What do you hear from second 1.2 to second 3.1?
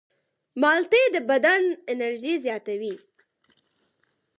بدن انرژي زیاتوي.